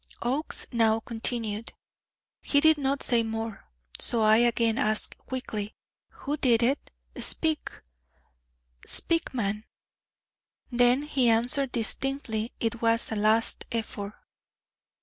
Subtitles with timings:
[0.23, 1.73] Oakes now continued:
[2.41, 3.65] "He did not say more,
[3.99, 5.75] so I again asked quickly,
[6.09, 6.89] 'Who did it?
[7.17, 8.87] Speak, man!
[8.87, 9.29] Speak!'
[10.71, 14.15] Then he answered distinctly it was a last effort."